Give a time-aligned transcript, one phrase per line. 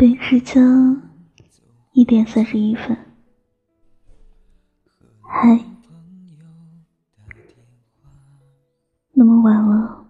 [0.00, 1.02] 北京时间
[1.92, 2.96] 一点三十一分。
[5.20, 5.62] 嗨，
[9.12, 10.06] 那么晚了，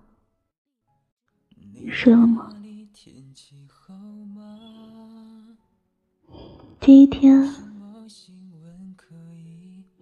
[1.74, 2.54] 你睡了吗？
[6.78, 7.52] 第一天，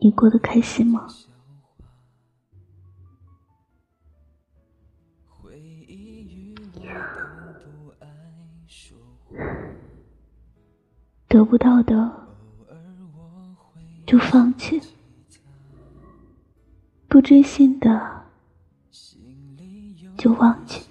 [0.01, 1.09] 你过得开心吗？
[11.49, 12.29] 不到的
[14.07, 14.79] 就放弃，
[17.09, 18.27] 不真心的
[20.19, 20.83] 就忘记。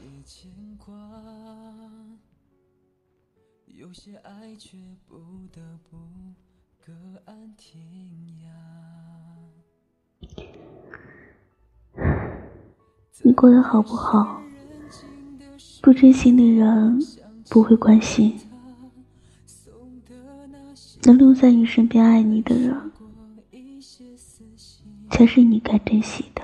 [13.22, 14.41] 你过得好不好？
[15.83, 17.00] 不真心的人
[17.47, 18.39] 不会关心。
[21.08, 22.75] 能留在你身边爱你的人，
[25.09, 26.41] 才是你该珍惜的。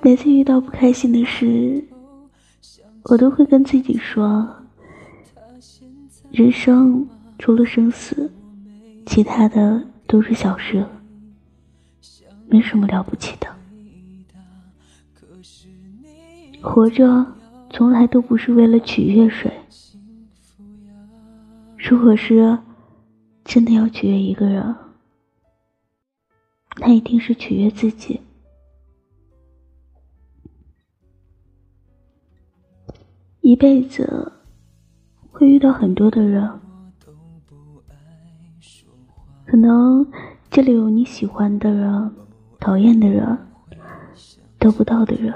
[0.00, 1.84] 每次遇到不开心的事，
[3.02, 4.48] 我都会跟自己说：
[6.30, 7.06] 人生
[7.38, 8.32] 除了生死，
[9.04, 10.82] 其他的都是小事，
[12.48, 13.54] 没什么了不起的。
[16.68, 17.24] 活着
[17.70, 19.50] 从来都不是为了取悦谁。
[21.78, 22.58] 如果是
[23.44, 24.74] 真的要取悦一个人，
[26.80, 28.20] 那一定是取悦自己。
[33.40, 34.32] 一辈子
[35.30, 36.60] 会遇到很多的人，
[39.46, 40.04] 可能
[40.50, 42.12] 这里有你喜欢的人，
[42.58, 43.38] 讨厌的人，
[44.58, 45.32] 得不到的人。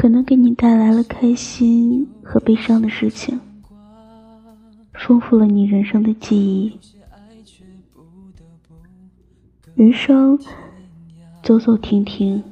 [0.00, 3.38] 可能给你带来了开心和悲伤的事情，
[4.94, 6.80] 丰富了你人生的记忆。
[9.74, 10.38] 人生
[11.42, 12.42] 走走停停，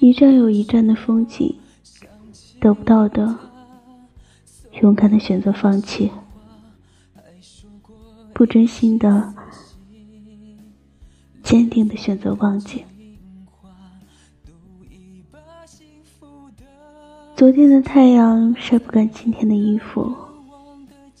[0.00, 1.54] 一站有一站的风景，
[2.58, 3.38] 得不到的，
[4.80, 6.08] 勇敢的选择放弃；
[8.32, 9.34] 不真心的，
[11.42, 12.86] 坚定的选择忘记。
[17.42, 20.14] 昨天的太阳晒不干今天的衣服，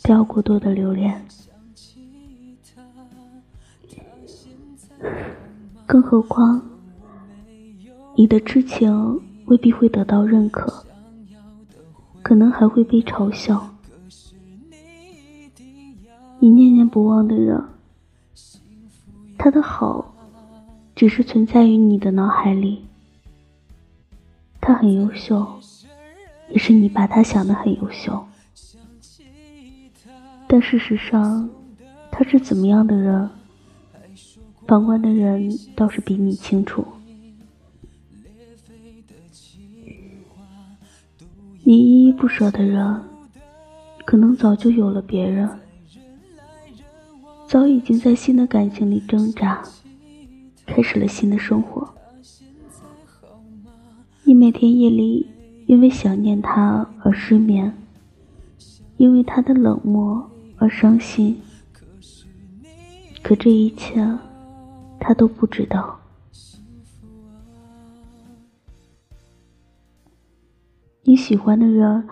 [0.04, 1.20] 不要过多的留恋。
[5.84, 6.62] 更何况，
[8.14, 10.84] 你的痴情未必会得到认可，
[12.22, 13.74] 可能还会被嘲笑。
[16.38, 17.60] 你念念不忘的人，
[19.36, 20.14] 他的好，
[20.94, 22.84] 只是存在于你的脑海里。
[24.60, 25.44] 他很优秀。
[26.52, 28.26] 也是你把他想得很优秀，
[30.46, 31.48] 但事实上，
[32.10, 33.30] 他是怎么样的人，
[34.66, 36.86] 旁观的人倒是比你清楚。
[41.64, 43.02] 你依依不舍的人，
[44.04, 45.48] 可能早就有了别人，
[47.48, 49.62] 早已经在新的感情里挣扎，
[50.66, 51.88] 开始了新的生活。
[54.24, 55.30] 你每天夜里。
[55.72, 57.74] 因为想念他而失眠，
[58.98, 61.40] 因为他的冷漠而伤心。
[63.22, 64.06] 可这一切，
[65.00, 65.98] 他都不知道。
[71.04, 72.06] 你喜欢的人，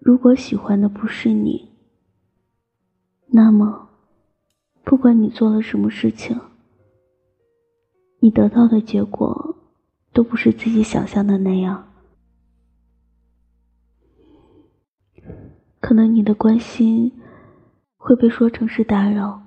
[0.00, 1.68] 如果喜欢的不是你，
[3.28, 3.90] 那么，
[4.82, 6.36] 不管你做了什么事情，
[8.18, 9.54] 你得到的结果，
[10.12, 11.84] 都不是自己想象的那样。
[15.88, 17.10] 可能你的关心
[17.96, 19.42] 会被说成是打扰，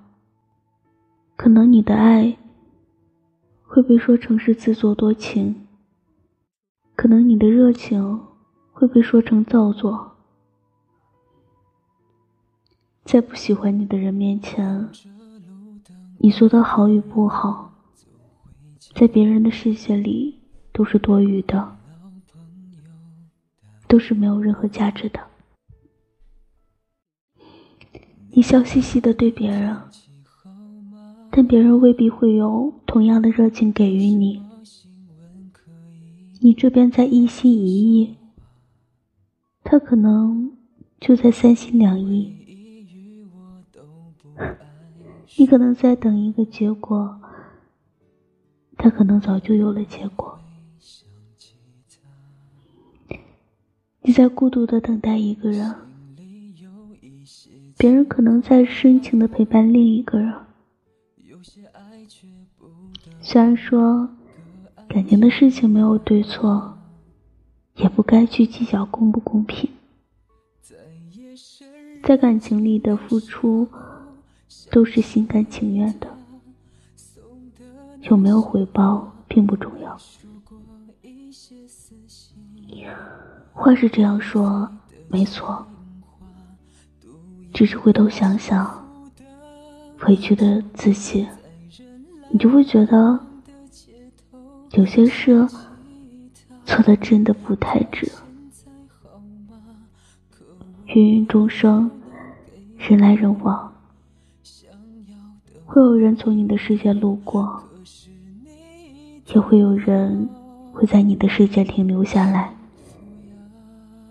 [1.36, 2.36] 可能你的爱
[3.62, 5.68] 会被说成是自作多情，
[6.96, 8.22] 可能你的热情
[8.72, 10.14] 会被说成造作。
[13.06, 14.90] 在不喜欢你的人面前，
[16.18, 17.72] 你做的好与不好，
[18.96, 20.42] 在别人的世界里
[20.74, 21.78] 都是多余的，
[23.88, 25.28] 都是没有任何价值的。
[28.34, 29.78] 你笑嘻嘻的对别人，
[31.30, 34.42] 但别人未必会有同样的热情给予你。
[36.40, 38.16] 你这边在一心一意，
[39.64, 40.52] 他可能
[41.00, 42.34] 就在三心两意。
[45.38, 47.20] 你可能在等一个结果，
[48.78, 50.40] 他可能早就有了结果。
[54.04, 55.76] 你在孤独的等待一个人，
[57.82, 60.32] 别人可能在深情的陪伴另一个人。
[63.20, 64.08] 虽然说
[64.88, 66.78] 感情的事情没有对错，
[67.78, 69.68] 也不该去计较公不公平。
[72.04, 73.68] 在感情里的付出
[74.70, 76.08] 都是心甘情愿的，
[78.02, 79.98] 有没有回报并不重要。
[83.52, 84.72] 话是这样说，
[85.08, 85.66] 没错。
[87.54, 88.86] 只是回头想想，
[90.08, 91.28] 委屈的自己，
[92.30, 93.20] 你就会觉得
[94.72, 95.48] 有些事
[96.66, 98.10] 做的真的不太值。
[100.88, 101.90] 芸芸众生，
[102.78, 103.72] 人来人往，
[105.66, 107.62] 会有人从你的世界路过，
[109.34, 110.28] 也会有人
[110.74, 112.54] 会在你的世界停留下来。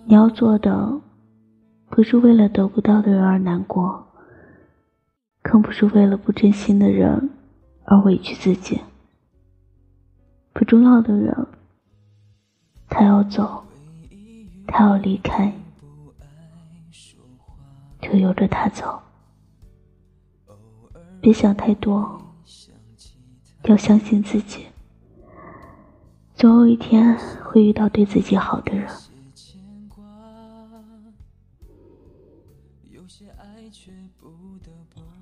[0.06, 1.00] 你要做的，
[1.90, 4.06] 不是为了得不到的人而难过，
[5.42, 7.28] 更不是为了不真心的人
[7.84, 8.80] 而委屈自己。
[10.52, 11.46] 不重要的人，
[12.88, 13.64] 他要走，
[14.66, 15.52] 他要离开。
[18.00, 18.98] 就由着他走，
[21.20, 22.18] 别想太多，
[23.64, 24.66] 要相信自己，
[26.34, 27.14] 总有一天
[27.44, 28.88] 会遇到对自己好的人。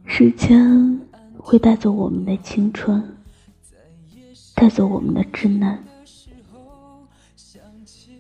[0.04, 1.00] 时间
[1.36, 3.16] 会带走我们的青春，
[4.54, 5.78] 带走我们的稚嫩，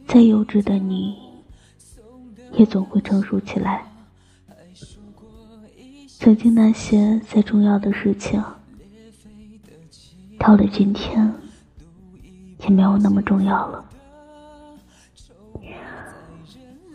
[0.06, 1.18] 再幼稚的你，
[2.52, 3.84] 也总会成熟起来。
[6.20, 8.42] 曾经那些再重要的事情，
[10.38, 11.32] 到了今天，
[12.60, 13.84] 也没有那么重要了。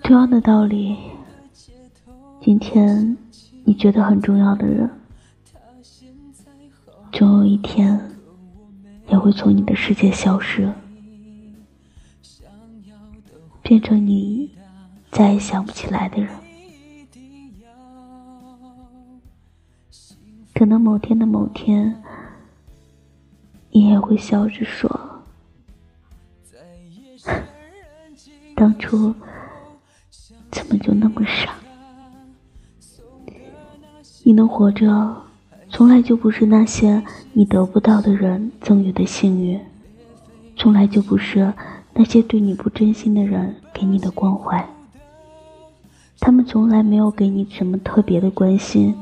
[0.04, 0.98] 同样的道理，
[2.42, 3.18] 今天
[3.66, 4.90] 你觉得很重要的人，
[7.12, 8.00] 总有一天
[9.08, 10.72] 也会从你的世界消失，
[13.62, 14.52] 变成你
[15.12, 16.30] 再也想不起来的人。
[20.54, 22.04] 可能某天的某天，
[23.72, 25.24] 你也会笑着说
[28.56, 29.14] ：“当初
[34.26, 35.18] 你能活着，
[35.70, 37.04] 从来就不是那些
[37.34, 39.60] 你得不到的人赠予的幸运，
[40.56, 41.54] 从来就不是
[41.94, 44.66] 那些对你不真心的人给你的关怀。
[46.22, 48.96] 他们从来没有给你什么特别的关心。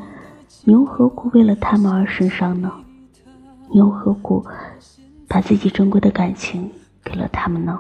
[0.64, 2.72] 你又何苦为了他们而受伤呢？
[3.70, 4.44] 你又何苦
[5.28, 6.68] 把自己珍贵的感情
[7.04, 7.80] 给了他们呢？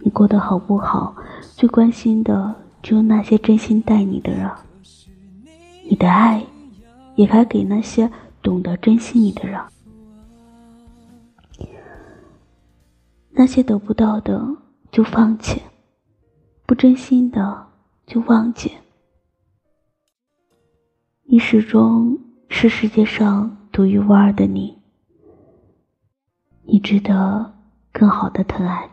[0.00, 2.52] 你过得好不好，最关心的
[2.82, 4.50] 只有那些真心待你的人。
[5.88, 6.44] 你的爱，
[7.14, 8.10] 也该给那些
[8.42, 9.60] 懂得珍惜你的人。
[13.30, 14.44] 那些得不到的
[14.90, 15.62] 就放弃，
[16.66, 17.68] 不真心的
[18.06, 18.72] 就忘记。
[21.22, 22.18] 你始终
[22.48, 24.78] 是世界上独一无二的你，
[26.62, 27.54] 你值得
[27.92, 28.90] 更好的疼爱。